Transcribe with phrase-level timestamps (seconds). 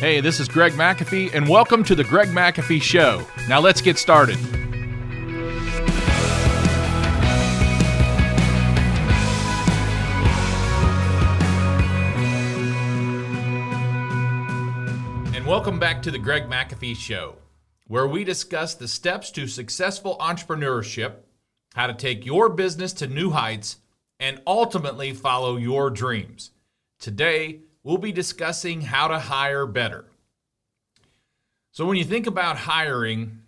[0.00, 3.26] Hey, this is Greg McAfee, and welcome to the Greg McAfee Show.
[3.48, 4.38] Now let's get started.
[15.34, 17.34] And welcome back to the Greg McAfee Show,
[17.88, 21.14] where we discuss the steps to successful entrepreneurship,
[21.74, 23.78] how to take your business to new heights,
[24.20, 26.52] and ultimately follow your dreams.
[27.00, 30.04] Today, we'll be discussing how to hire better.
[31.72, 33.38] So, when you think about hiring,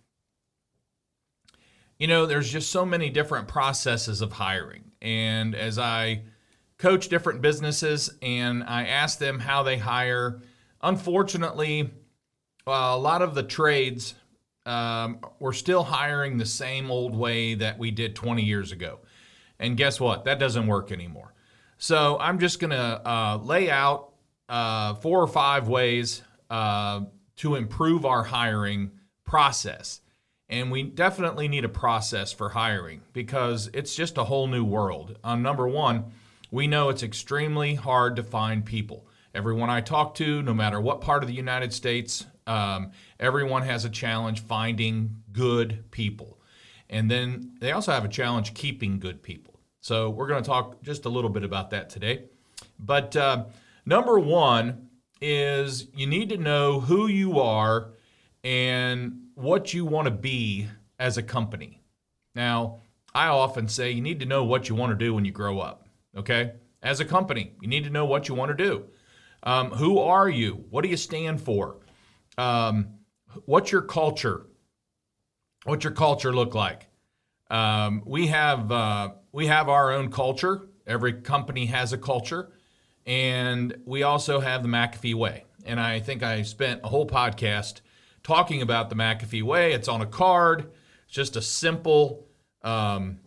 [1.98, 4.92] you know, there's just so many different processes of hiring.
[5.02, 6.22] And as I
[6.78, 10.40] coach different businesses and I ask them how they hire,
[10.80, 11.90] unfortunately,
[12.66, 14.14] a lot of the trades
[14.64, 19.00] um, we're still hiring the same old way that we did 20 years ago.
[19.58, 20.24] And guess what?
[20.24, 21.34] That doesn't work anymore.
[21.76, 22.76] So I'm just going to
[23.06, 24.09] uh, lay out
[24.50, 27.02] uh, four or five ways uh,
[27.36, 28.90] to improve our hiring
[29.24, 30.00] process.
[30.48, 35.16] And we definitely need a process for hiring because it's just a whole new world.
[35.22, 36.12] Uh, number one,
[36.50, 39.06] we know it's extremely hard to find people.
[39.32, 43.84] Everyone I talk to, no matter what part of the United States, um, everyone has
[43.84, 46.40] a challenge finding good people.
[46.88, 49.60] And then they also have a challenge keeping good people.
[49.80, 52.24] So we're going to talk just a little bit about that today.
[52.80, 53.44] But uh,
[53.90, 54.88] number one
[55.20, 57.90] is you need to know who you are
[58.44, 61.82] and what you want to be as a company.
[62.34, 62.82] Now,
[63.12, 65.58] I often say you need to know what you want to do when you grow
[65.58, 65.88] up.
[66.16, 66.52] Okay?
[66.82, 68.84] As a company, you need to know what you want to do.
[69.42, 70.64] Um, who are you?
[70.70, 71.78] What do you stand for?
[72.38, 72.94] Um,
[73.44, 74.46] what's your culture?
[75.64, 76.86] What's your culture look like?
[77.50, 80.68] Um, we have uh, we have our own culture.
[80.86, 82.52] Every company has a culture,
[83.06, 85.44] and we also have the McAfee Way.
[85.64, 87.80] And I think I spent a whole podcast
[88.22, 89.72] talking about the McAfee Way.
[89.72, 90.70] It's on a card.
[91.06, 92.26] It's just a simple
[92.62, 93.18] um,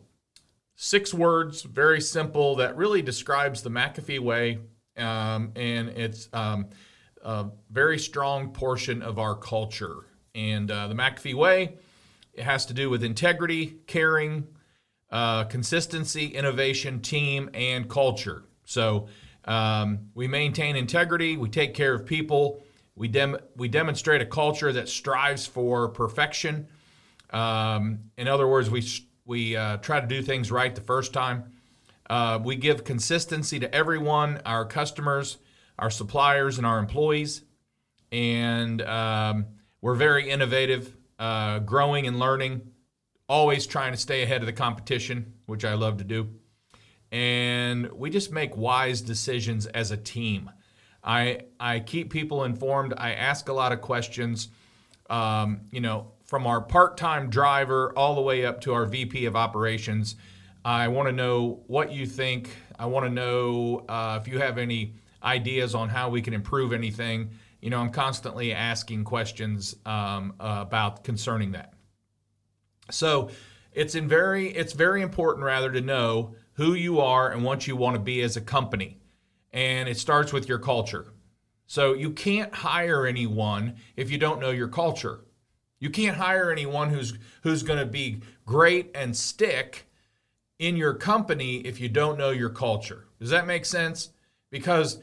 [0.76, 4.60] six words, very simple, that really describes the McAfee Way,
[4.98, 6.68] um, and it's um,
[7.24, 10.06] a very strong portion of our culture.
[10.36, 11.78] And uh, the McAfee Way,
[12.34, 14.48] it has to do with integrity, caring,
[15.12, 18.44] uh, consistency, innovation, team, and culture.
[18.66, 19.08] So
[19.46, 22.64] um, we maintain integrity, we take care of people,
[22.96, 26.68] we, dem- we demonstrate a culture that strives for perfection.
[27.32, 28.88] Um, in other words, we,
[29.26, 31.52] we uh, try to do things right the first time.
[32.10, 35.38] Uh, we give consistency to everyone, our customers,
[35.80, 37.44] our suppliers, and our employees.
[38.12, 39.46] And um,
[39.82, 42.62] we're very innovative, uh, growing and learning,
[43.28, 46.30] always trying to stay ahead of the competition, which I love to do.
[47.14, 50.50] And we just make wise decisions as a team.
[51.04, 52.94] I, I keep people informed.
[52.98, 54.50] I ask a lot of questions.
[55.10, 59.26] Um, you know, from our part time driver all the way up to our VP
[59.26, 60.16] of operations.
[60.66, 62.50] I want to know what you think.
[62.80, 66.74] I want to know uh, if you have any ideas on how we can improve
[66.74, 67.30] anything.
[67.62, 71.74] You know, I'm constantly asking questions um, about concerning that.
[72.90, 73.30] So
[73.72, 77.76] it's in very it's very important rather to know who you are and what you
[77.76, 79.00] want to be as a company,
[79.52, 81.08] and it starts with your culture.
[81.66, 85.22] So you can't hire anyone if you don't know your culture.
[85.80, 89.88] You can't hire anyone who's who's going to be great and stick
[90.60, 93.06] in your company if you don't know your culture.
[93.20, 94.10] Does that make sense?
[94.50, 95.00] Because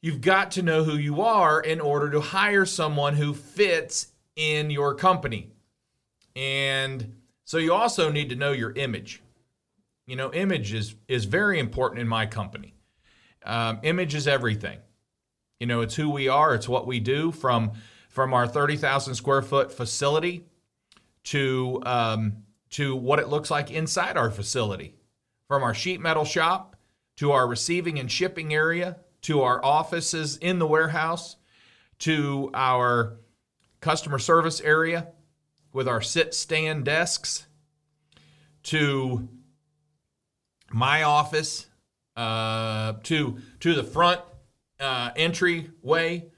[0.00, 4.70] you've got to know who you are in order to hire someone who fits in
[4.70, 5.50] your company.
[6.36, 9.22] And so you also need to know your image.
[10.12, 12.74] You know, image is, is very important in my company.
[13.46, 14.78] Um, image is everything.
[15.58, 17.72] You know, it's who we are, it's what we do from,
[18.10, 20.44] from our 30,000 square foot facility
[21.24, 22.42] to, um,
[22.72, 24.96] to what it looks like inside our facility.
[25.48, 26.76] From our sheet metal shop
[27.16, 31.36] to our receiving and shipping area to our offices in the warehouse
[32.00, 33.16] to our
[33.80, 35.08] customer service area
[35.72, 37.46] with our sit stand desks
[38.64, 39.26] to
[40.74, 41.66] my office
[42.16, 44.20] uh, to to the front
[44.80, 46.30] uh, entryway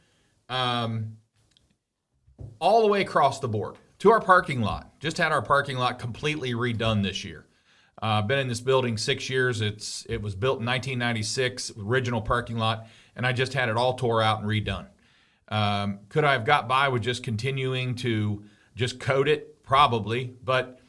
[0.48, 1.16] um,
[2.58, 5.98] all the way across the board to our parking lot just had our parking lot
[5.98, 7.46] completely redone this year
[8.02, 9.62] uh, been in this building six years.
[9.62, 13.94] It's it was built in 1996, original parking lot, and I just had it all
[13.94, 14.88] tore out and redone.
[15.48, 18.44] Um, could I have got by with just continuing to
[18.74, 19.62] just coat it?
[19.62, 20.80] Probably, but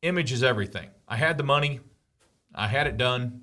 [0.00, 0.88] image is everything.
[1.06, 1.80] I had the money,
[2.54, 3.42] I had it done.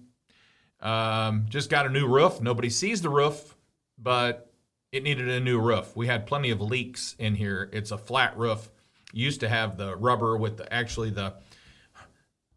[0.79, 2.41] Um, just got a new roof.
[2.41, 3.55] Nobody sees the roof,
[3.97, 4.51] but
[4.91, 5.95] it needed a new roof.
[5.95, 7.69] We had plenty of leaks in here.
[7.71, 8.71] It's a flat roof.
[9.13, 11.35] Used to have the rubber with the, actually the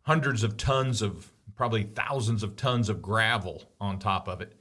[0.03, 4.55] hundreds of tons of, probably thousands of tons of gravel on top of it.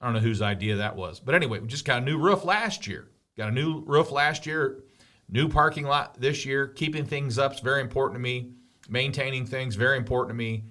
[0.00, 1.20] I don't know whose idea that was.
[1.20, 3.08] But anyway, we just got a new roof last year.
[3.36, 4.82] Got a new roof last year,
[5.28, 6.66] new parking lot this year.
[6.66, 8.52] Keeping things up is very important to me.
[8.88, 10.64] Maintaining things very important to me.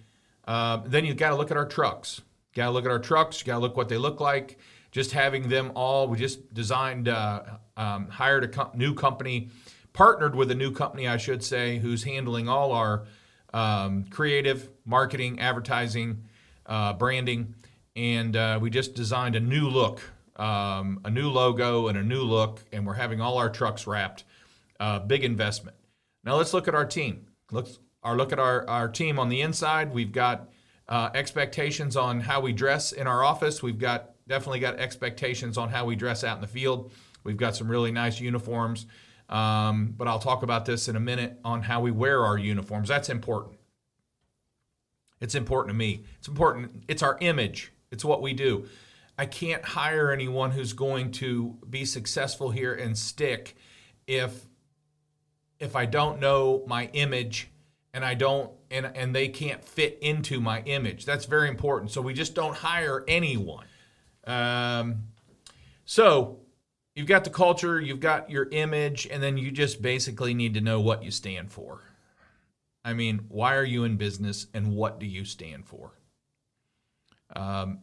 [0.46, 2.22] Uh, then you've got to look at our trucks.
[2.54, 3.44] Got to look at our trucks.
[3.44, 4.58] Got to look what they look like
[4.96, 7.44] just having them all, we just designed, uh,
[7.76, 9.50] um, hired a new company,
[9.92, 13.04] partnered with a new company, I should say, who's handling all our
[13.54, 16.24] um, creative, marketing, advertising,
[16.66, 17.56] uh, branding.
[17.98, 20.00] And uh, we just designed a new look,
[20.38, 22.64] um, a new logo, and a new look.
[22.72, 24.24] And we're having all our trucks wrapped.
[24.80, 25.76] Uh, big investment.
[26.24, 27.28] Now let's look at our team.
[27.52, 29.92] Let's our look at our, our team on the inside.
[29.94, 30.50] We've got
[30.88, 33.64] uh, expectations on how we dress in our office.
[33.64, 36.92] We've got definitely got expectations on how we dress out in the field.
[37.24, 38.86] We've got some really nice uniforms,
[39.30, 42.88] um, but I'll talk about this in a minute on how we wear our uniforms.
[42.88, 43.58] That's important.
[45.20, 46.04] It's important to me.
[46.20, 46.84] It's important.
[46.88, 47.72] It's our image.
[47.92, 48.68] It's what we do.
[49.18, 53.56] I can't hire anyone who's going to be successful here and stick
[54.06, 54.46] if
[55.60, 57.50] if I don't know my image
[57.96, 61.06] and I don't and and they can't fit into my image.
[61.06, 61.92] That's very important.
[61.92, 63.66] So we just don't hire anyone.
[64.28, 65.06] Um,
[65.86, 66.42] so
[66.94, 70.62] you've got the culture, you've got your image, and then you just basically need to
[70.62, 71.82] know what you stand for.
[72.84, 75.94] I mean, why are you in business and what do you stand for?
[77.36, 77.80] Um,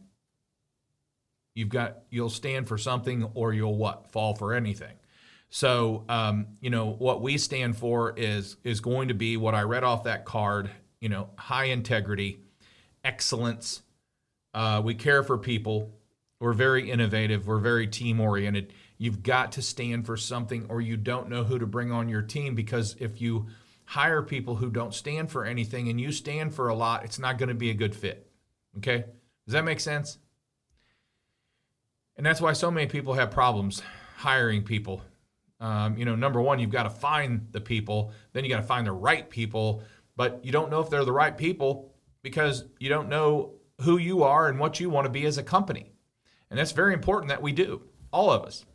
[1.55, 4.11] you've got, you'll stand for something or you'll what?
[4.11, 4.93] Fall for anything.
[5.55, 9.61] So, um, you know, what we stand for is is going to be what I
[9.61, 10.71] read off that card.
[10.99, 12.39] You know, high integrity,
[13.03, 13.83] excellence.
[14.55, 15.93] Uh, we care for people.
[16.39, 17.45] We're very innovative.
[17.45, 18.73] We're very team oriented.
[18.97, 22.23] You've got to stand for something, or you don't know who to bring on your
[22.23, 23.45] team because if you
[23.85, 27.37] hire people who don't stand for anything and you stand for a lot, it's not
[27.37, 28.27] going to be a good fit.
[28.77, 29.05] Okay?
[29.45, 30.17] Does that make sense?
[32.17, 33.83] And that's why so many people have problems
[34.17, 35.03] hiring people.
[35.63, 38.63] Um, you know, number one, you've got to find the people, then you got to
[38.67, 39.81] find the right people,
[40.17, 44.23] but you don't know if they're the right people because you don't know who you
[44.23, 45.93] are and what you want to be as a company.
[46.49, 47.81] And that's very important that we do,
[48.11, 48.65] all of us.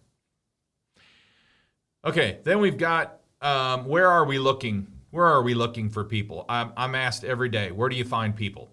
[2.06, 4.86] Okay, then we've got um, where are we looking?
[5.10, 6.46] Where are we looking for people?
[6.48, 8.70] I'm, I'm asked every day, where do you find people?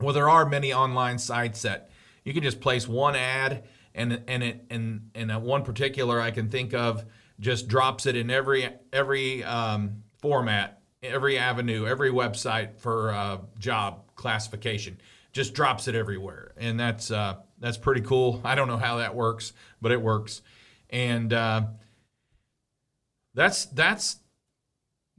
[0.00, 1.90] Well, there are many online sites that
[2.22, 3.64] you can just place one ad
[3.96, 7.04] and and it and and one particular I can think of
[7.40, 14.14] just drops it in every every um, format, every avenue, every website for uh, job
[14.14, 15.00] classification.
[15.32, 18.40] Just drops it everywhere, and that's uh, that's pretty cool.
[18.44, 20.42] I don't know how that works, but it works.
[20.88, 21.62] And uh,
[23.34, 24.16] that's that's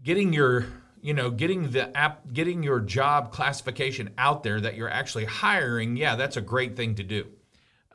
[0.02, 0.66] getting your
[1.02, 5.98] you know getting the app getting your job classification out there that you're actually hiring.
[5.98, 7.28] Yeah, that's a great thing to do.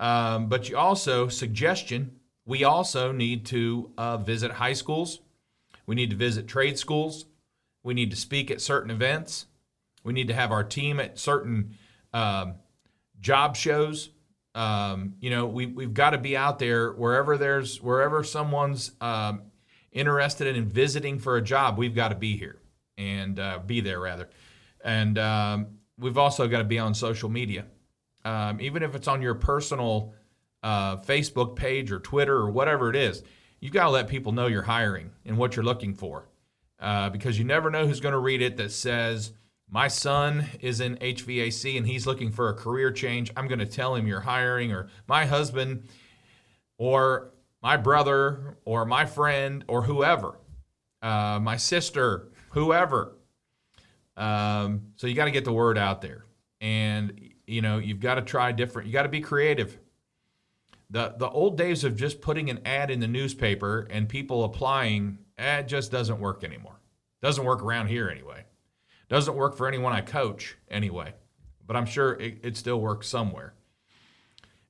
[0.02, 2.18] Um, but you also suggestion.
[2.44, 5.20] We also need to uh, visit high schools.
[5.86, 7.26] We need to visit trade schools.
[7.82, 9.46] We need to speak at certain events.
[10.04, 11.76] We need to have our team at certain
[12.12, 12.56] um,
[13.20, 14.10] job shows
[14.54, 19.42] um, you know, we, we've got to be out there wherever there's wherever someone's um,
[19.92, 21.78] interested in visiting for a job.
[21.78, 22.58] We've got to be here
[22.98, 24.28] and uh, be there rather,
[24.84, 25.66] and um,
[25.98, 27.64] we've also got to be on social media,
[28.24, 30.14] um, even if it's on your personal
[30.62, 33.22] uh, Facebook page or Twitter or whatever it is.
[33.60, 36.28] You've got to let people know you're hiring and what you're looking for,
[36.80, 39.32] uh, because you never know who's going to read it that says
[39.68, 43.66] my son is in HVAC and he's looking for a career change, I'm going to
[43.66, 45.88] tell him you're hiring, or my husband,
[46.76, 50.38] or my brother, or my friend, or whoever,
[51.00, 53.16] uh, my sister, whoever.
[54.16, 56.24] Um, so you got to get the word out there,
[56.60, 57.21] and
[57.52, 58.86] you know you've got to try different.
[58.86, 59.78] You got to be creative.
[60.90, 65.18] the The old days of just putting an ad in the newspaper and people applying,
[65.38, 66.80] ad just doesn't work anymore.
[67.20, 68.44] Doesn't work around here anyway.
[69.08, 71.12] Doesn't work for anyone I coach anyway,
[71.66, 73.54] but I'm sure it, it still works somewhere.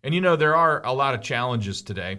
[0.02, 2.18] And you know, there are a lot of challenges today.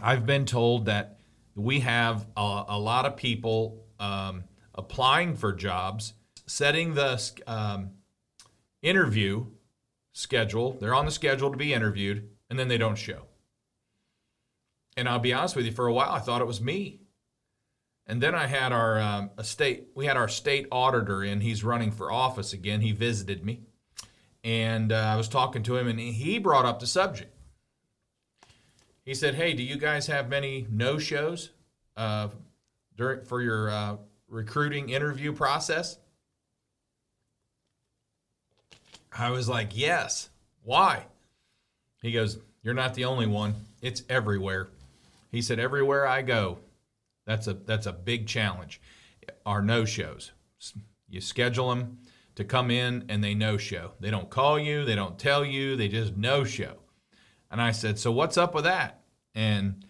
[0.00, 1.18] I've been told that
[1.56, 6.14] we have a, a lot of people um, applying for jobs,
[6.46, 7.90] setting the um,
[8.84, 9.46] interview
[10.12, 10.76] schedule.
[10.80, 13.22] They're on the schedule to be interviewed, and then they don't show.
[14.96, 17.00] And I'll be honest with you, for a while I thought it was me.
[18.06, 21.40] And then I had our um, state, we had our state auditor in.
[21.40, 22.82] He's running for office again.
[22.82, 23.62] He visited me,
[24.44, 27.34] and uh, I was talking to him, and he brought up the subject.
[29.06, 31.50] he said, "Hey, do you guys have many no shows
[31.96, 32.28] uh,
[32.94, 33.96] during for your uh,
[34.28, 35.96] recruiting interview process?"
[39.16, 40.28] I was like, "Yes."
[40.62, 41.06] Why?
[42.02, 43.54] He goes, "You're not the only one.
[43.80, 44.68] It's everywhere."
[45.30, 46.58] He said, "Everywhere I go,
[47.26, 48.80] that's a that's a big challenge.
[49.46, 50.32] Are no shows.
[51.08, 51.98] You schedule them
[52.34, 53.92] to come in and they no show.
[54.00, 56.78] They don't call you, they don't tell you, they just no show."
[57.50, 59.02] And I said, "So what's up with that?"
[59.34, 59.86] And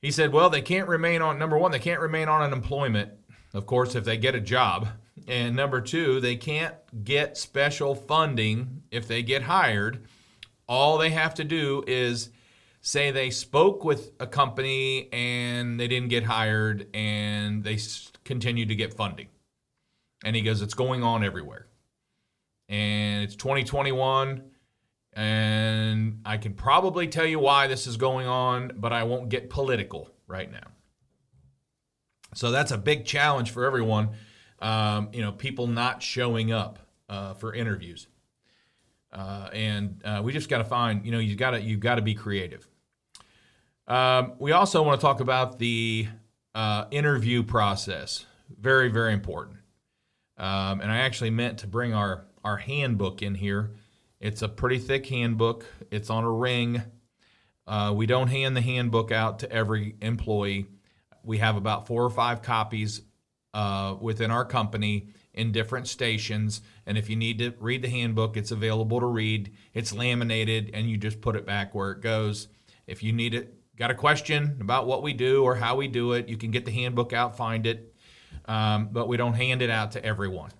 [0.00, 3.12] he said, "Well, they can't remain on number 1, they can't remain on unemployment,
[3.52, 4.88] of course, if they get a job.
[5.28, 6.74] And number 2, they can't
[7.04, 10.06] get special funding if they get hired.
[10.68, 12.30] All they have to do is
[12.80, 17.78] say they spoke with a company and they didn't get hired and they
[18.24, 19.28] continue to get funding.
[20.24, 21.66] And he goes, it's going on everywhere.
[22.68, 24.42] And it's 2021.
[25.12, 29.50] And I can probably tell you why this is going on, but I won't get
[29.50, 30.68] political right now.
[32.34, 34.10] So that's a big challenge for everyone.
[34.60, 38.06] Um, you know, people not showing up uh, for interviews.
[39.12, 41.96] Uh, and uh, we just got to find, you know, you got to you got
[41.96, 42.66] to be creative.
[43.88, 46.06] Um, we also want to talk about the
[46.54, 48.24] uh, interview process.
[48.60, 49.58] Very, very important.
[50.36, 53.72] Um, and I actually meant to bring our our handbook in here.
[54.20, 55.66] It's a pretty thick handbook.
[55.90, 56.82] It's on a ring.
[57.66, 60.66] Uh, we don't hand the handbook out to every employee.
[61.22, 63.02] We have about four or five copies
[63.54, 66.60] uh, within our company in different stations.
[66.86, 69.52] And if you need to read the handbook, it's available to read.
[69.74, 72.48] It's laminated, and you just put it back where it goes.
[72.86, 76.12] If you need it got a question about what we do or how we do
[76.12, 77.94] it, you can get the handbook out, find it,
[78.44, 80.50] um, but we don't hand it out to everyone.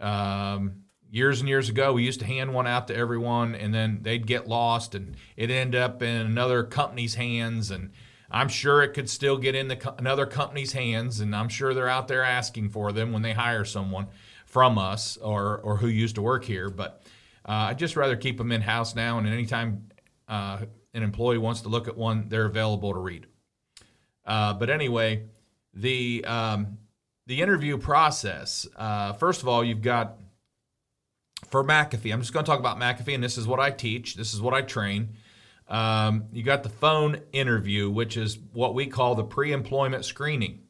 [0.00, 4.00] Um, years and years ago, we used to hand one out to everyone, and then
[4.02, 7.70] they'd get lost, and it ended up in another company's hands.
[7.70, 7.92] And
[8.30, 11.88] I'm sure it could still get in the another company's hands, and I'm sure they're
[11.88, 14.08] out there asking for them when they hire someone
[14.46, 16.68] from us or or who used to work here.
[16.68, 17.02] But
[17.48, 19.88] uh, I'd just rather keep them in house now, and anytime
[20.28, 20.58] uh,
[20.92, 23.26] an employee wants to look at one, they're available to read.
[24.26, 25.24] Uh, but anyway,
[25.72, 26.78] the um,
[27.26, 28.66] the interview process.
[28.76, 30.18] Uh, first of all, you've got
[31.50, 32.12] for McAfee.
[32.12, 34.16] I'm just going to talk about McAfee, and this is what I teach.
[34.16, 35.10] This is what I train.
[35.68, 40.60] Um, you got the phone interview, which is what we call the pre-employment screening.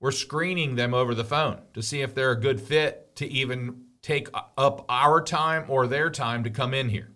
[0.00, 3.82] We're screening them over the phone to see if they're a good fit to even
[4.02, 7.10] take up our time or their time to come in here.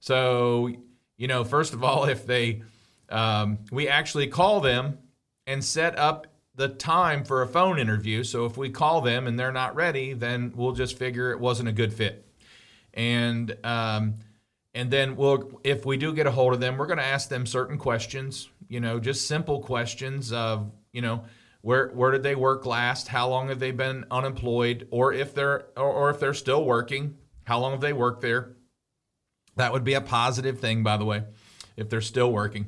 [0.00, 0.70] So
[1.16, 2.62] you know, first of all, if they,
[3.08, 4.98] um, we actually call them
[5.46, 8.22] and set up the time for a phone interview.
[8.22, 11.68] So if we call them and they're not ready, then we'll just figure it wasn't
[11.68, 12.26] a good fit.
[12.92, 14.14] And, um,
[14.74, 17.28] and then we'll, if we do get a hold of them, we're going to ask
[17.28, 21.24] them certain questions, you know, just simple questions of, you know,
[21.62, 23.08] where where did they work last?
[23.08, 24.86] How long have they been unemployed?
[24.90, 28.56] Or if they're or, or if they're still working, how long have they worked there?
[29.56, 31.22] That would be a positive thing, by the way,
[31.76, 32.66] if they're still working.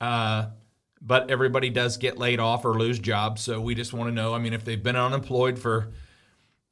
[0.00, 0.46] Uh,
[1.02, 3.42] but everybody does get laid off or lose jobs.
[3.42, 4.34] So we just want to know.
[4.34, 5.92] I mean, if they've been unemployed for,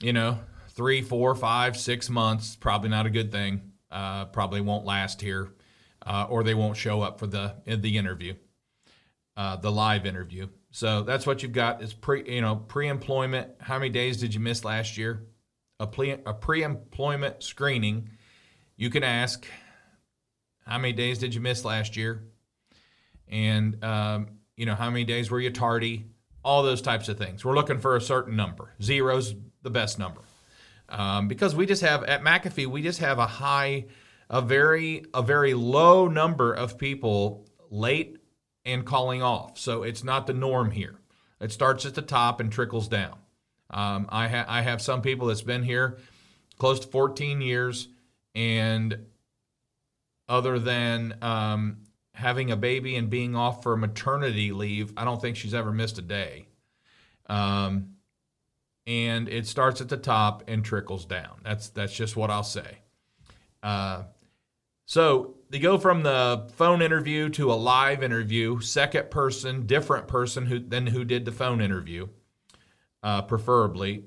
[0.01, 0.39] you know,
[0.71, 3.72] three, four, five, six months, probably not a good thing.
[3.93, 5.53] Uh, probably won't last here,
[6.07, 8.35] uh, or they won't show up for the the interview,
[9.37, 10.49] uh, the live interview.
[10.71, 13.51] So that's what you've got is pre, you know, pre-employment.
[13.61, 15.27] How many days did you miss last year?
[15.79, 18.09] A pre a pre-employment screening
[18.77, 19.47] you can ask,
[20.67, 22.25] how many days did you miss last year?
[23.29, 26.07] And, um, you know, how many days were you tardy?
[26.45, 27.45] All those types of things.
[27.45, 28.73] We're looking for a certain number.
[28.83, 30.23] Zero's the best number.
[30.93, 33.87] Um, because we just have, at McAfee, we just have a high,
[34.29, 38.19] a very, a very low number of people late
[38.67, 39.59] and calling off.
[39.59, 40.97] So it's not the norm here.
[41.41, 43.19] It starts at the top and trickles down.
[43.71, 45.99] Um, I, ha- I have some people that's been here
[46.59, 47.89] close to 14 years
[48.35, 49.07] and
[50.29, 51.79] other than um,
[52.13, 55.99] having a baby and being off for maternity leave, I don't think she's ever missed
[55.99, 56.47] a day.
[57.27, 57.95] Um,
[58.87, 61.41] and it starts at the top and trickles down.
[61.43, 62.79] That's that's just what I'll say.
[63.63, 64.05] Uh,
[64.87, 70.47] so they go from the phone interview to a live interview, second person, different person
[70.47, 72.09] who than who did the phone interview,
[73.03, 74.05] uh, preferably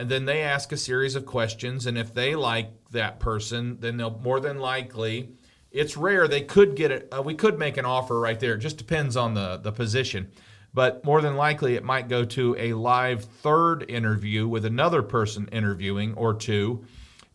[0.00, 3.98] and then they ask a series of questions and if they like that person then
[3.98, 5.28] they'll more than likely
[5.70, 8.60] it's rare they could get it uh, we could make an offer right there it
[8.60, 10.30] just depends on the the position
[10.72, 15.48] but more than likely it might go to a live third interview with another person
[15.52, 16.84] interviewing or two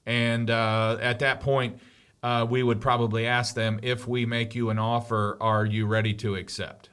[0.06, 1.80] and uh, at that point
[2.26, 6.12] uh, we would probably ask them if we make you an offer, are you ready
[6.12, 6.90] to accept?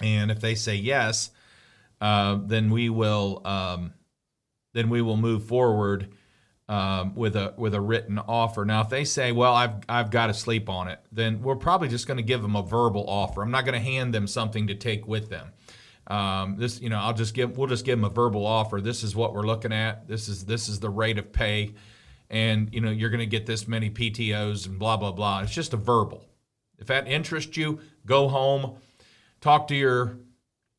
[0.00, 1.30] And if they say yes,
[2.00, 3.94] uh, then we will um,
[4.74, 6.08] then we will move forward
[6.68, 8.64] um, with a with a written offer.
[8.64, 11.88] Now, if they say, "Well, I've I've got to sleep on it," then we're probably
[11.88, 13.42] just going to give them a verbal offer.
[13.42, 15.48] I'm not going to hand them something to take with them.
[16.06, 18.80] Um, this, you know, I'll just give we'll just give them a verbal offer.
[18.80, 20.08] This is what we're looking at.
[20.08, 21.74] This is this is the rate of pay,
[22.30, 25.40] and you know you're going to get this many PTOS and blah blah blah.
[25.40, 26.24] It's just a verbal.
[26.78, 28.76] If that interests you, go home,
[29.40, 30.18] talk to your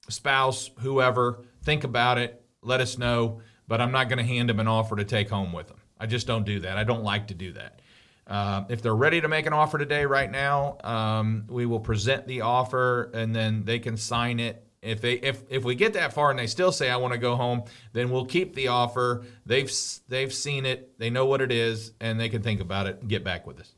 [0.10, 3.42] spouse, whoever, think about it, let us know.
[3.68, 5.78] But I'm not going to hand them an offer to take home with them.
[6.00, 6.78] I just don't do that.
[6.78, 7.82] I don't like to do that.
[8.26, 12.28] Uh, if they're ready to make an offer today, right now, um, we will present
[12.28, 14.66] the offer and then they can sign it.
[14.82, 17.18] If they if if we get that far and they still say I want to
[17.18, 19.24] go home, then we'll keep the offer.
[19.46, 19.72] They've
[20.10, 23.10] they've seen it, they know what it is, and they can think about it and
[23.10, 23.74] get back with us.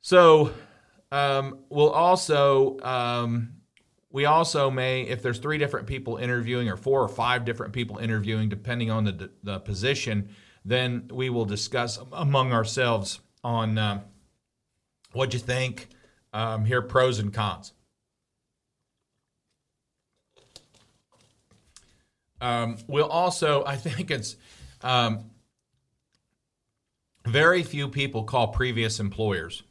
[0.00, 0.54] So
[1.12, 3.54] um, we'll also um,
[4.14, 7.98] we also may, if there's three different people interviewing or four or five different people
[7.98, 10.28] interviewing, depending on the, the position,
[10.64, 14.00] then we will discuss among ourselves on uh,
[15.14, 15.88] what you think,
[16.32, 17.72] um, here pros and cons.
[22.40, 24.36] Um, we'll also, I think it's
[24.82, 25.28] um,
[27.26, 29.64] very few people call previous employers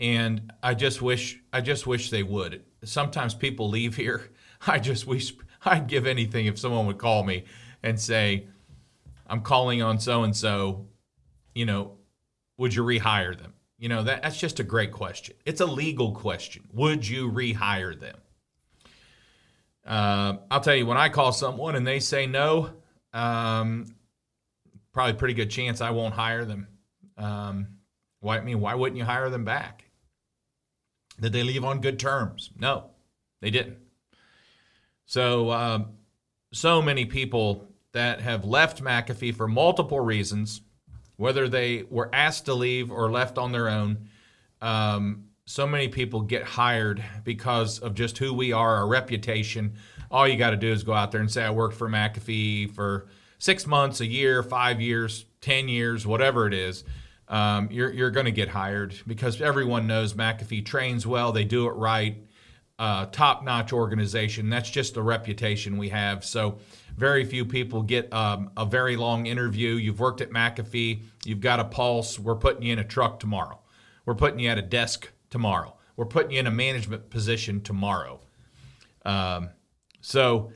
[0.00, 2.64] and I just wish I just wish they would.
[2.84, 4.30] Sometimes people leave here.
[4.66, 7.44] I just wish I'd give anything if someone would call me
[7.82, 8.46] and say,
[9.26, 10.86] "I'm calling on so and so.
[11.54, 11.96] You know,
[12.56, 15.36] would you rehire them?" You know, that, that's just a great question.
[15.46, 16.64] It's a legal question.
[16.72, 18.16] Would you rehire them?
[19.86, 22.70] Uh, I'll tell you, when I call someone and they say no,
[23.12, 23.86] um,
[24.92, 26.66] probably pretty good chance I won't hire them.
[27.16, 27.68] Um,
[28.20, 29.84] why, I mean, why wouldn't you hire them back?
[31.20, 32.50] Did they leave on good terms?
[32.58, 32.90] No,
[33.40, 33.78] they didn't.
[35.06, 35.86] So, um,
[36.52, 40.60] so many people that have left McAfee for multiple reasons,
[41.16, 44.08] whether they were asked to leave or left on their own.
[44.60, 49.74] Um, so many people get hired because of just who we are, our reputation.
[50.10, 52.74] All you got to do is go out there and say, I worked for McAfee
[52.74, 53.06] for
[53.38, 56.84] six months, a year, five years, 10 years, whatever it is
[57.28, 61.66] um, you're, you're going to get hired because everyone knows McAfee trains well, they do
[61.66, 62.16] it right.
[62.78, 64.48] Uh, top notch organization.
[64.48, 66.24] That's just the reputation we have.
[66.24, 66.58] So,
[66.96, 69.74] very few people get um, a very long interview.
[69.74, 72.18] You've worked at McAfee, you've got a pulse.
[72.18, 73.58] We're putting you in a truck tomorrow.
[74.04, 75.76] We're putting you at a desk tomorrow.
[75.96, 78.20] We're putting you in a management position tomorrow.
[79.04, 79.50] Um,
[80.00, 80.52] so,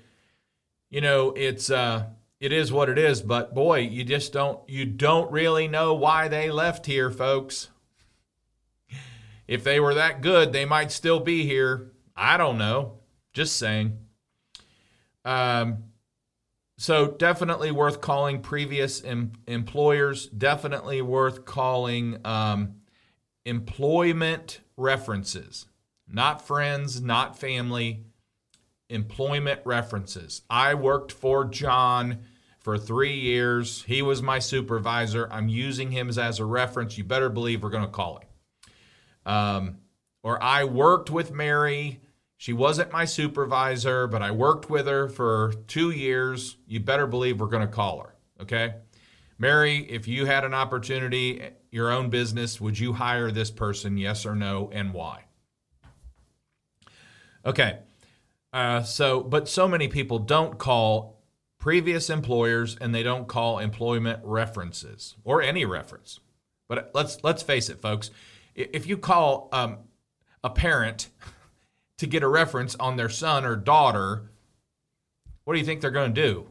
[0.91, 1.71] you know, it's.
[1.71, 2.07] Uh,
[2.43, 6.27] it is what it is but boy you just don't you don't really know why
[6.27, 7.69] they left here folks.
[9.47, 11.93] If they were that good they might still be here.
[12.17, 12.99] I don't know.
[13.33, 13.97] Just saying.
[15.25, 15.85] Um,
[16.77, 22.75] so definitely worth calling previous em- employers definitely worth calling um,
[23.45, 25.67] employment references.
[26.09, 28.07] Not friends not family
[28.89, 30.43] employment references.
[30.51, 32.19] I worked for john
[32.63, 33.83] for three years.
[33.83, 35.29] He was my supervisor.
[35.31, 36.97] I'm using him as, a reference.
[36.97, 38.29] You better believe we're going to call him.
[39.33, 39.79] Um,
[40.23, 42.01] or I worked with Mary.
[42.37, 46.57] She wasn't my supervisor, but I worked with her for two years.
[46.67, 48.15] You better believe we're going to call her.
[48.41, 48.75] Okay.
[49.39, 53.97] Mary, if you had an opportunity, your own business, would you hire this person?
[53.97, 55.25] Yes or no, and why?
[57.45, 57.79] Okay.
[58.53, 61.22] Uh, so, but so many people don't call
[61.63, 66.19] previous employers and they don't call employment references or any reference.
[66.69, 68.11] But let's let's face it, folks.
[68.57, 69.79] If you call um,
[70.43, 71.09] a parent
[71.99, 74.33] to get a reference on their son or daughter,
[75.45, 76.49] what do you think they're going to do?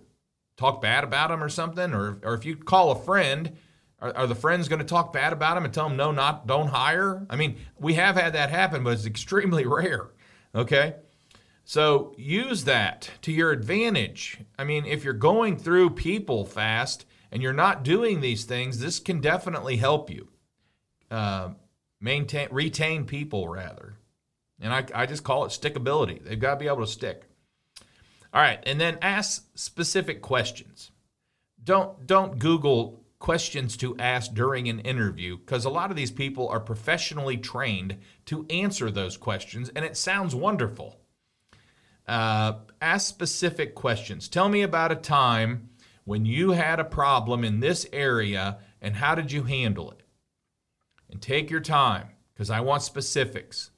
[0.56, 1.94] Talk bad about them or something?
[1.94, 3.58] Or, or if you call a friend,
[4.00, 6.48] are, are the friends going to talk bad about them and tell them no, not
[6.48, 7.28] don't hire?
[7.30, 10.12] I mean, we have had that happen, but it's extremely rare.
[10.56, 10.96] Okay.
[11.64, 14.40] So use that to your advantage.
[14.58, 19.00] I mean, if you're going through people fast and you're not doing these things, this
[19.00, 20.30] can definitely help you
[21.10, 21.50] uh,
[22.00, 23.96] maintain, retain people rather.
[24.60, 26.24] And I, I just call it stickability.
[26.24, 27.24] They've got to be able to stick.
[28.34, 30.92] All right, and then ask specific questions.
[31.64, 36.48] Don't don't Google questions to ask during an interview because a lot of these people
[36.48, 41.01] are professionally trained to answer those questions, and it sounds wonderful.
[42.08, 44.28] Uh, ask specific questions.
[44.28, 45.70] Tell me about a time
[46.04, 50.04] when you had a problem in this area and how did you handle it?
[51.10, 53.72] And take your time because I want specifics.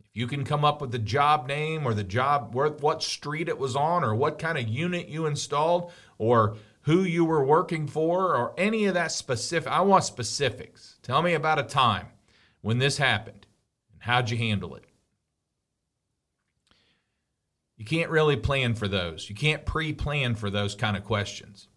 [0.00, 3.58] If you can come up with the job name or the job, what street it
[3.58, 8.34] was on, or what kind of unit you installed, or who you were working for,
[8.34, 10.96] or any of that specific, I want specifics.
[11.02, 12.06] Tell me about a time
[12.62, 13.46] when this happened
[13.92, 14.87] and how'd you handle it?
[17.78, 19.30] You can't really plan for those.
[19.30, 21.68] You can't pre plan for those kind of questions.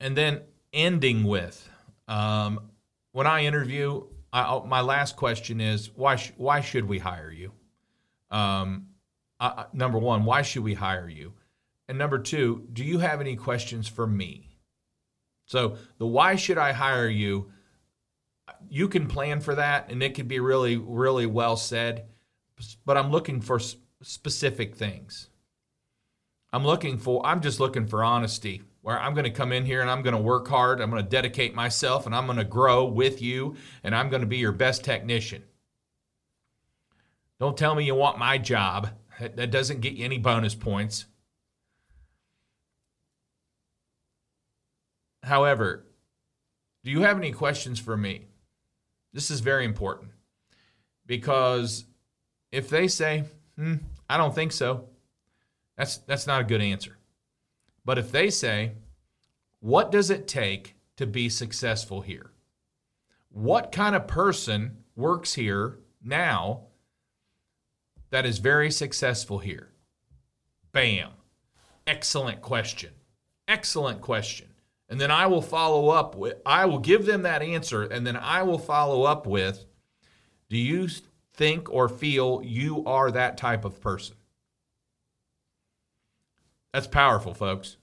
[0.00, 1.68] And then ending with
[2.08, 2.70] um,
[3.12, 4.02] when I interview,
[4.32, 7.52] I, my last question is why, sh- why should we hire you?
[8.30, 8.86] Um,
[9.72, 11.34] number one, why should we hire you?
[11.88, 14.48] And number two, do you have any questions for me?
[15.46, 17.50] So the why should I hire you?
[18.68, 22.06] You can plan for that, and it could be really, really well said.
[22.84, 23.60] But I'm looking for
[24.02, 25.28] specific things.
[26.52, 27.24] I'm looking for.
[27.24, 28.62] I'm just looking for honesty.
[28.82, 30.80] Where I'm going to come in here and I'm going to work hard.
[30.80, 34.22] I'm going to dedicate myself, and I'm going to grow with you, and I'm going
[34.22, 35.42] to be your best technician.
[37.38, 38.88] Don't tell me you want my job.
[39.20, 41.04] That doesn't get you any bonus points.
[45.22, 45.84] However,
[46.82, 48.28] do you have any questions for me?
[49.12, 50.12] This is very important
[51.06, 51.84] because
[52.52, 53.24] if they say,
[53.56, 53.74] hmm,
[54.08, 54.88] I don't think so,
[55.76, 56.96] that's, that's not a good answer.
[57.84, 58.72] But if they say,
[59.60, 62.30] what does it take to be successful here?
[63.30, 66.66] What kind of person works here now
[68.10, 69.70] that is very successful here?
[70.72, 71.10] Bam.
[71.86, 72.92] Excellent question.
[73.48, 74.49] Excellent question.
[74.90, 78.16] And then I will follow up with, I will give them that answer, and then
[78.16, 79.64] I will follow up with,
[80.48, 80.88] do you
[81.32, 84.16] think or feel you are that type of person?
[86.74, 87.76] That's powerful, folks.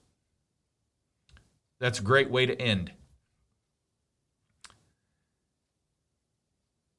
[1.80, 2.92] That's a great way to end.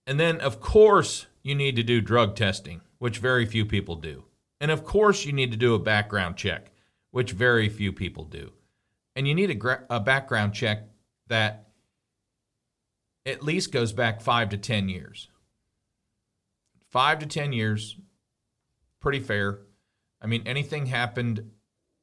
[0.08, 4.24] And then, of course, you need to do drug testing, which very few people do.
[4.60, 6.72] And of course, you need to do a background check,
[7.12, 8.52] which very few people do.
[9.15, 10.88] And you need a, gra- a background check
[11.28, 11.67] that
[13.26, 15.30] at least goes back five to 10 years.
[16.89, 17.98] Five to 10 years,
[19.00, 19.60] pretty fair.
[20.22, 21.52] I mean, anything happened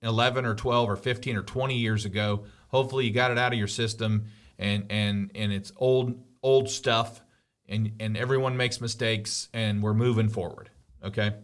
[0.03, 3.59] 11 or 12 or 15 or 20 years ago, hopefully you got it out of
[3.59, 4.27] your system
[4.59, 7.23] and and and it's old old stuff
[7.69, 10.71] and and everyone makes mistakes and we're moving forward
[11.05, 11.35] okay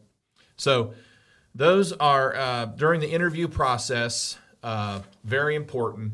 [0.56, 0.94] so
[1.54, 6.12] those are uh, during the interview process uh, very important.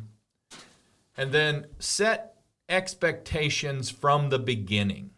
[1.16, 2.36] And then set
[2.68, 5.10] expectations from the beginning.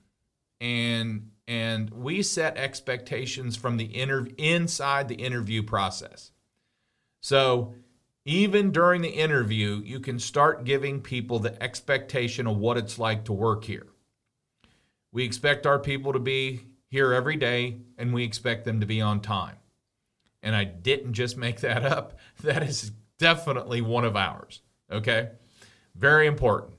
[0.60, 6.30] And and we set expectations from the inter- inside the interview process.
[7.20, 7.74] So
[8.24, 13.24] even during the interview, you can start giving people the expectation of what it's like
[13.24, 13.88] to work here.
[15.10, 19.00] We expect our people to be here every day and we expect them to be
[19.00, 19.56] on time.
[20.44, 22.18] And I didn't just make that up.
[22.42, 24.62] That is definitely one of ours.
[24.90, 25.28] Okay?
[25.94, 26.72] Very important.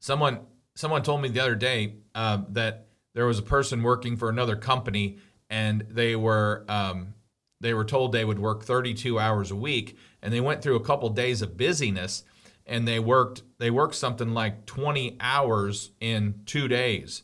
[0.00, 0.40] Someone
[0.76, 4.54] someone told me the other day uh, that there was a person working for another
[4.54, 5.18] company
[5.50, 7.14] and they were um,
[7.60, 10.84] they were told they would work 32 hours a week and they went through a
[10.84, 12.22] couple days of busyness
[12.66, 17.22] and they worked they worked something like 20 hours in 2 days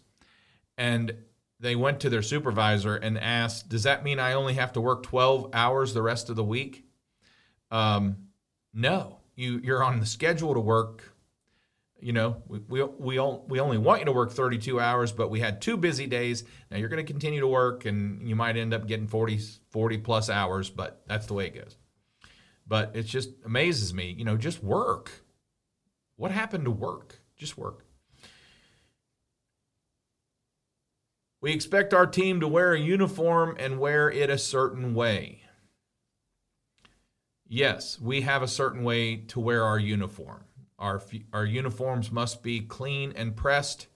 [0.76, 1.14] and
[1.62, 5.04] they went to their supervisor and asked, "Does that mean I only have to work
[5.04, 6.84] 12 hours the rest of the week?"
[7.70, 8.28] Um,
[8.74, 11.14] no, you you're on the schedule to work.
[12.00, 15.38] You know, we we we, we only want you to work 32 hours, but we
[15.38, 16.42] had two busy days.
[16.68, 19.38] Now you're going to continue to work, and you might end up getting 40
[19.70, 21.76] 40 plus hours, but that's the way it goes.
[22.66, 24.14] But it just amazes me.
[24.18, 25.24] You know, just work.
[26.16, 27.20] What happened to work?
[27.36, 27.84] Just work.
[31.42, 35.42] We expect our team to wear a uniform and wear it a certain way.
[37.48, 40.44] Yes, we have a certain way to wear our uniform.
[40.78, 41.02] Our,
[41.32, 43.88] our uniforms must be clean and pressed.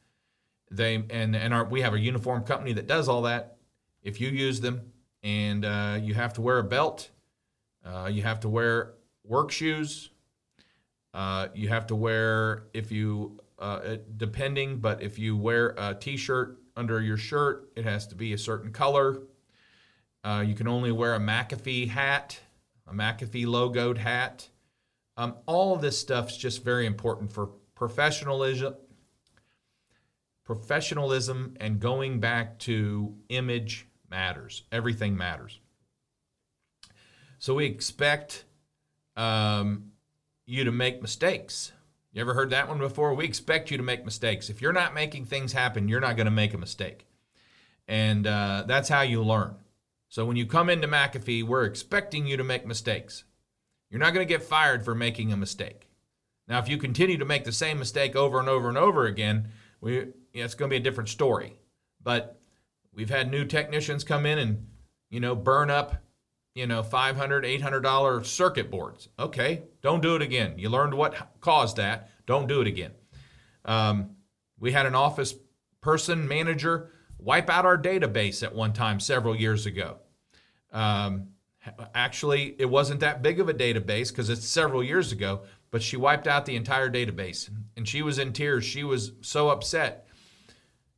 [0.72, 3.58] They and and our, we have a uniform company that does all that.
[4.02, 7.10] If you use them, and uh, you have to wear a belt,
[7.84, 10.10] uh, you have to wear work shoes.
[11.14, 16.58] Uh, you have to wear if you uh, depending, but if you wear a t-shirt
[16.76, 17.70] under your shirt.
[17.76, 19.22] It has to be a certain color.
[20.22, 22.40] Uh, you can only wear a McAfee hat,
[22.86, 24.48] a McAfee logoed hat.
[25.16, 28.74] Um, all of this stuff is just very important for professionalism,
[30.44, 34.64] professionalism, and going back to image matters.
[34.70, 35.60] Everything matters.
[37.38, 38.44] So we expect
[39.16, 39.92] um,
[40.46, 41.72] you to make mistakes.
[42.16, 43.12] You ever heard that one before?
[43.12, 44.48] We expect you to make mistakes.
[44.48, 47.06] If you're not making things happen, you're not going to make a mistake.
[47.86, 49.56] And uh, that's how you learn.
[50.08, 53.24] So when you come into McAfee, we're expecting you to make mistakes.
[53.90, 55.90] You're not going to get fired for making a mistake.
[56.48, 59.48] Now, if you continue to make the same mistake over and over and over again,
[59.82, 61.58] we, it's going to be a different story.
[62.02, 62.40] But
[62.94, 64.68] we've had new technicians come in and,
[65.10, 66.02] you know, burn up
[66.56, 69.10] you know, $500, $800 circuit boards.
[69.18, 70.54] Okay, don't do it again.
[70.56, 72.08] You learned what caused that.
[72.24, 72.92] Don't do it again.
[73.66, 74.16] Um,
[74.58, 75.34] we had an office
[75.82, 79.98] person, manager, wipe out our database at one time several years ago.
[80.72, 81.28] Um,
[81.94, 85.98] actually, it wasn't that big of a database because it's several years ago, but she
[85.98, 88.64] wiped out the entire database and she was in tears.
[88.64, 90.08] She was so upset.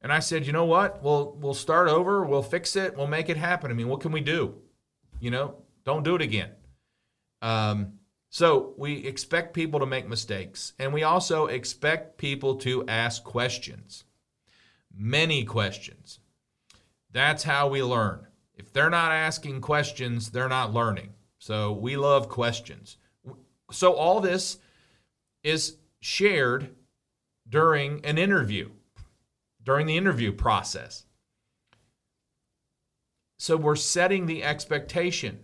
[0.01, 1.03] And I said, you know what?
[1.03, 2.25] We'll we'll start over.
[2.25, 2.97] We'll fix it.
[2.97, 3.73] We'll make it happen.
[3.73, 4.55] I mean, what can we do?
[5.20, 6.50] You know, don't do it again.
[7.42, 7.94] Um,
[8.31, 14.04] so we expect people to make mistakes, and we also expect people to ask questions,
[14.94, 16.20] many questions.
[17.11, 18.26] That's how we learn.
[18.54, 21.14] If they're not asking questions, they're not learning.
[21.38, 22.98] So we love questions.
[23.70, 24.59] So all this
[25.42, 26.74] is shared
[27.48, 28.70] during an interview,
[29.62, 31.04] during the interview process.
[33.38, 35.40] So we're setting the expectation.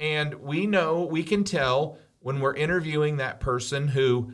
[0.00, 4.32] And we know, we can tell when we're interviewing that person who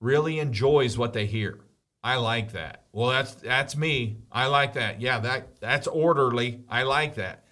[0.00, 1.60] really enjoys what they hear.
[2.02, 2.84] I like that.
[2.92, 4.18] Well, that's that's me.
[4.30, 5.00] I like that.
[5.00, 6.62] Yeah, that that's orderly.
[6.68, 7.44] I like that.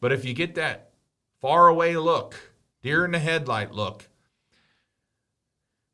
[0.00, 0.90] But if you get that
[1.40, 4.08] far away look, deer in the headlight look,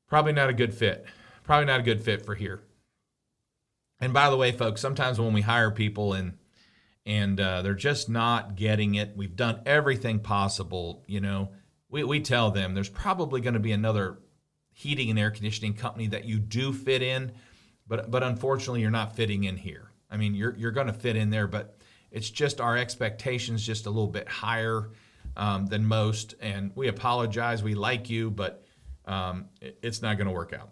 [0.09, 1.07] probably not a good fit.
[1.45, 2.63] Probably not a good fit for here.
[4.01, 6.39] And by the way, folks, sometimes when we hire people and
[7.05, 9.17] and uh, they're just not getting it.
[9.17, 11.03] We've done everything possible.
[11.07, 11.51] You know,
[11.89, 14.19] we, we tell them there's probably going to be another
[14.73, 17.33] heating and air conditioning company that you do fit in,
[17.87, 19.91] but but unfortunately you're not fitting in here.
[20.11, 21.77] I mean, you're you're going to fit in there, but
[22.11, 24.91] it's just our expectations just a little bit higher
[25.37, 27.63] um, than most, and we apologize.
[27.63, 28.65] We like you, but
[29.07, 30.71] um, it, it's not going to work out.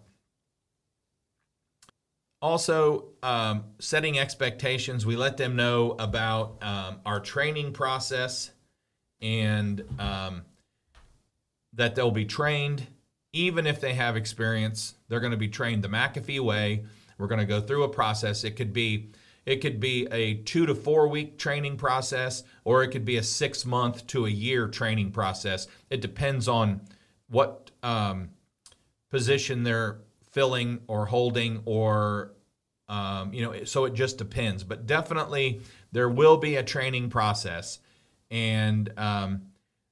[2.41, 5.05] Also, um, setting expectations.
[5.05, 8.51] We let them know about um, our training process
[9.21, 10.41] and um,
[11.73, 12.87] that they'll be trained,
[13.31, 14.95] even if they have experience.
[15.07, 16.83] They're going to be trained the McAfee way.
[17.17, 18.43] We're going to go through a process.
[18.43, 19.11] It could be
[19.45, 23.23] it could be a two to four week training process, or it could be a
[23.23, 25.67] six month to a year training process.
[25.89, 26.81] It depends on
[27.27, 28.29] what um,
[29.09, 29.99] position they're
[30.31, 32.33] filling or holding or
[32.87, 34.63] um, you know so it just depends.
[34.63, 37.79] But definitely there will be a training process.
[38.29, 39.43] And um,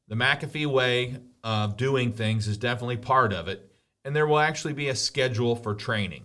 [0.08, 3.72] the mcafee way of doing things is definitely part of it.
[4.06, 6.24] And there will actually be a schedule for training.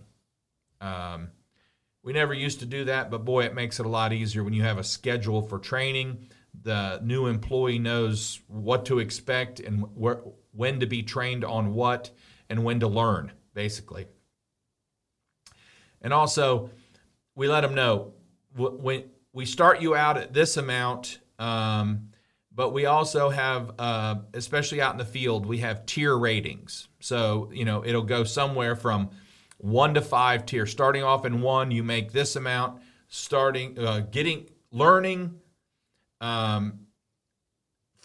[0.81, 1.29] Um,
[2.03, 4.53] we never used to do that but boy it makes it a lot easier when
[4.53, 6.27] you have a schedule for training.
[6.63, 9.85] The new employee knows what to expect and
[10.51, 12.11] when to be trained on what
[12.49, 14.05] and when to learn basically
[16.05, 16.69] and also,
[17.35, 18.13] we let them know
[18.55, 22.09] when we start you out at this amount, um,
[22.53, 26.89] but we also have, uh, especially out in the field, we have tier ratings.
[26.99, 29.09] So, you know, it'll go somewhere from
[29.57, 30.67] one to five tier.
[30.67, 32.83] Starting off in one, you make this amount.
[33.07, 35.39] Starting, uh, getting, learning,
[36.21, 36.81] um,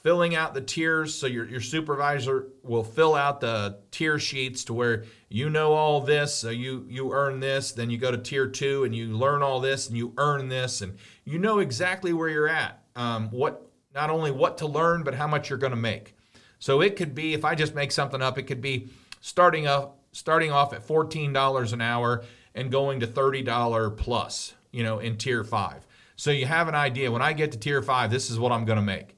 [0.02, 4.72] filling out the tiers so your, your supervisor will fill out the tier sheets to
[4.72, 8.46] where you know all this so you you earn this then you go to tier
[8.46, 12.28] two and you learn all this and you earn this and you know exactly where
[12.28, 15.76] you're at um, what not only what to learn but how much you're going to
[15.76, 16.14] make.
[16.58, 18.88] So it could be if i just make something up it could be
[19.20, 24.98] starting up starting off at $14 an hour and going to $30 plus you know
[24.98, 25.86] in tier five.
[26.16, 27.10] So you have an idea.
[27.10, 29.16] When i get to tier five this is what i'm going to make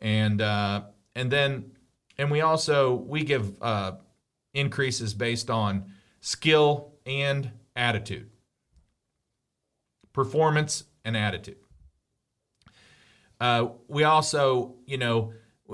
[0.00, 0.82] and uh,
[1.14, 1.72] and then
[2.18, 3.92] and we also we give uh,
[4.54, 8.30] increases based on skill and attitude,
[10.12, 11.58] performance and attitude.
[13.38, 15.32] Uh, we also, you know,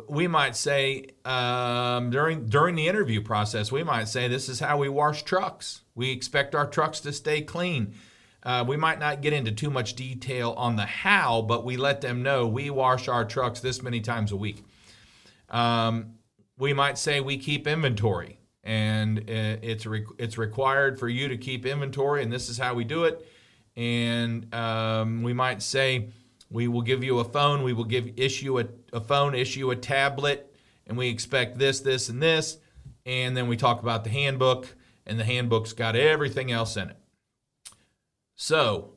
[0.08, 4.78] we might say um, during during the interview process, we might say this is how
[4.78, 5.82] we wash trucks.
[5.94, 7.94] We expect our trucks to stay clean.
[8.42, 12.00] Uh, we might not get into too much detail on the how, but we let
[12.00, 14.64] them know we wash our trucks this many times a week.
[15.48, 16.14] Um,
[16.58, 21.66] we might say we keep inventory, and it's re- it's required for you to keep
[21.66, 23.26] inventory, and this is how we do it.
[23.76, 26.08] And um, we might say
[26.50, 29.76] we will give you a phone, we will give issue a, a phone, issue a
[29.76, 30.54] tablet,
[30.86, 32.58] and we expect this, this, and this.
[33.06, 34.68] And then we talk about the handbook,
[35.06, 36.96] and the handbook's got everything else in it.
[38.42, 38.94] So,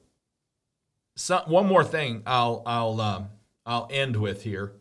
[1.16, 3.28] so one more thing I'll I'll um,
[3.64, 4.74] I'll end with here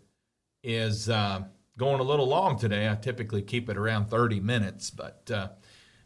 [0.62, 1.42] is uh,
[1.77, 2.88] going a little long today.
[2.88, 5.48] I typically keep it around 30 minutes, but uh,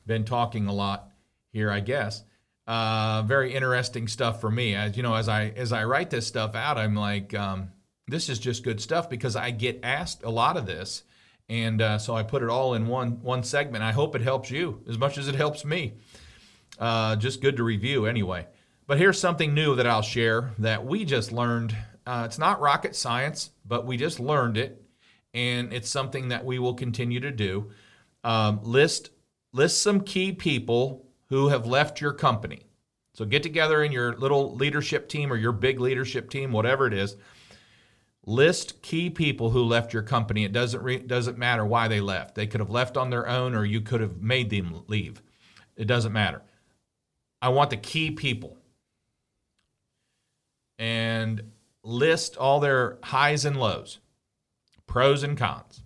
[0.07, 1.13] been talking a lot
[1.53, 2.25] here, I guess.
[2.67, 4.75] Uh, very interesting stuff for me.
[4.75, 7.71] As you know, as I as I write this stuff out, I'm like, um,
[8.09, 11.05] this is just good stuff because I get asked a lot of this,
[11.49, 13.85] and uh, so I put it all in one one segment.
[13.85, 15.99] I hope it helps you as much as it helps me.
[16.79, 18.47] Uh, just good to review anyway.
[18.87, 21.77] But here's something new that I'll share that we just learned.
[22.07, 24.83] Uh, it's not rocket science, but we just learned it,
[25.35, 27.71] and it's something that we will continue to do.
[28.25, 29.11] Um, list
[29.53, 32.63] list some key people who have left your company.
[33.15, 36.95] So get together in your little leadership team or your big leadership team, whatever it
[36.95, 37.17] is.
[38.25, 40.45] List key people who left your company.
[40.45, 42.35] It doesn't re- doesn't matter why they left.
[42.35, 45.23] They could have left on their own, or you could have made them leave.
[45.77, 46.43] It doesn't matter.
[47.41, 48.57] I want the key people,
[50.79, 51.43] and
[51.83, 53.99] list all their highs and lows,
[54.87, 55.83] pros and cons.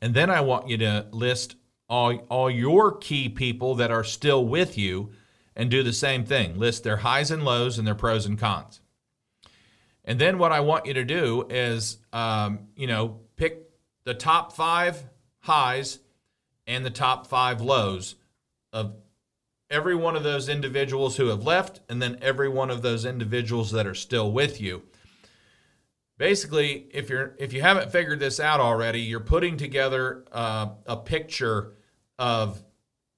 [0.00, 1.56] And then I want you to list
[1.88, 5.12] all, all your key people that are still with you
[5.54, 6.58] and do the same thing.
[6.58, 8.80] List their highs and lows and their pros and cons.
[10.04, 13.70] And then what I want you to do is, um, you know, pick
[14.04, 15.04] the top five
[15.40, 15.98] highs
[16.66, 18.14] and the top five lows
[18.72, 18.94] of
[19.70, 23.70] every one of those individuals who have left, and then every one of those individuals
[23.70, 24.82] that are still with you.
[26.18, 30.96] Basically, if you're if you haven't figured this out already, you're putting together uh, a
[30.96, 31.74] picture
[32.18, 32.62] of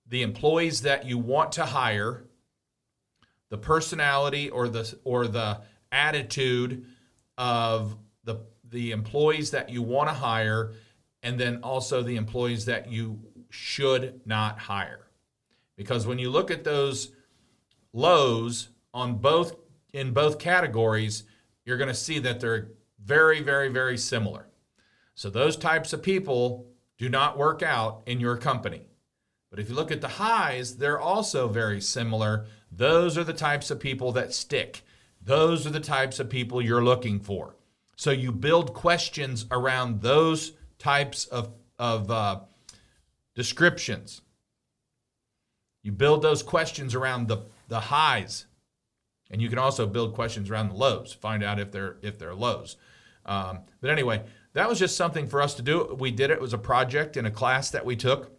[0.06, 2.24] the employees that you want to hire,
[3.50, 6.86] the personality or the or the attitude
[7.36, 8.36] of the
[8.68, 10.72] the employees that you want to hire
[11.22, 15.01] and then also the employees that you should not hire.
[15.76, 17.12] Because when you look at those
[17.92, 19.56] lows on both
[19.92, 21.24] in both categories,
[21.64, 22.68] you're going to see that they're
[23.02, 24.48] very very very similar.
[25.14, 26.66] So those types of people
[26.98, 28.86] do not work out in your company.
[29.50, 32.46] But if you look at the highs, they're also very similar.
[32.70, 34.82] Those are the types of people that stick.
[35.20, 37.56] Those are the types of people you're looking for.
[37.96, 42.40] So you build questions around those types of, of uh,
[43.34, 44.22] descriptions.
[45.92, 48.46] You build those questions around the, the highs.
[49.30, 52.34] And you can also build questions around the lows, find out if they're if they're
[52.34, 52.76] lows.
[53.24, 55.96] Um, but anyway, that was just something for us to do.
[55.98, 56.34] We did it.
[56.34, 58.32] It was a project in a class that we took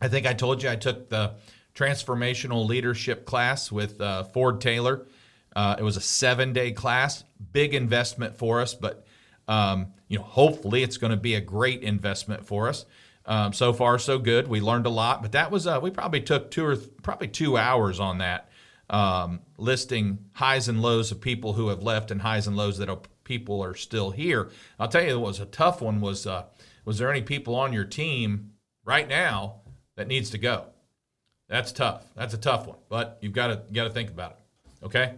[0.00, 1.34] I think I told you I took the
[1.74, 5.06] transformational leadership class with uh, Ford Taylor.
[5.54, 9.04] Uh, it was a seven day class, big investment for us, but
[9.48, 12.84] um, you know, hopefully it's going to be a great investment for us.
[13.28, 14.48] Um, so far, so good.
[14.48, 17.28] We learned a lot, but that was uh, we probably took two or th- probably
[17.28, 18.48] two hours on that,
[18.88, 22.88] um, listing highs and lows of people who have left and highs and lows that
[23.24, 24.48] people are still here.
[24.80, 26.46] I'll tell you, what was a tough one was uh,
[26.86, 29.56] was there any people on your team right now
[29.96, 30.64] that needs to go.
[31.50, 32.04] That's tough.
[32.16, 34.86] That's a tough one, but you've got to got to think about it.
[34.86, 35.14] Okay.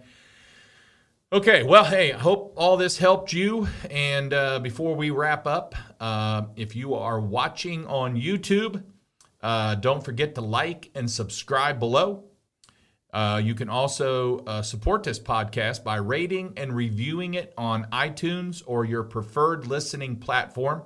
[1.33, 1.63] Okay.
[1.63, 3.69] Well, hey, I hope all this helped you.
[3.89, 8.83] And uh, before we wrap up, uh, if you are watching on YouTube,
[9.41, 12.25] uh, don't forget to like and subscribe below.
[13.13, 18.65] Uh, you can also uh, support this podcast by rating and reviewing it on iTunes
[18.67, 20.83] or your preferred listening platform.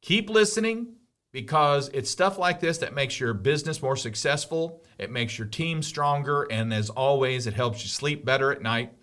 [0.00, 0.94] Keep listening
[1.32, 4.82] because it's stuff like this that makes your business more successful.
[4.98, 6.44] It makes your team stronger.
[6.50, 8.94] And as always, it helps you sleep better at night.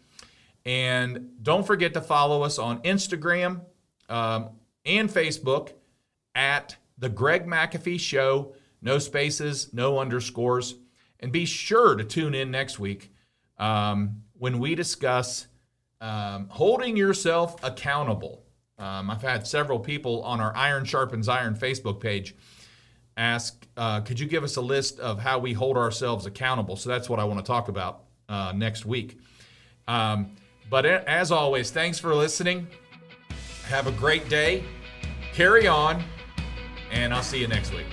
[0.66, 3.62] And don't forget to follow us on Instagram
[4.10, 4.50] um,
[4.86, 5.74] and Facebook
[6.36, 8.56] at The Greg McAfee Show.
[8.82, 10.76] No spaces, no underscores.
[11.20, 13.14] And be sure to tune in next week
[13.58, 15.48] um, when we discuss
[16.02, 18.44] um, holding yourself accountable.
[18.78, 22.36] Um, I've had several people on our Iron Sharpens Iron Facebook page
[23.16, 26.76] ask, uh, could you give us a list of how we hold ourselves accountable?
[26.76, 29.20] So that's what I want to talk about uh, next week.
[29.88, 30.36] Um,
[30.74, 32.66] but as always, thanks for listening.
[33.68, 34.64] Have a great day.
[35.32, 36.04] Carry on,
[36.92, 37.86] and I'll see you next week.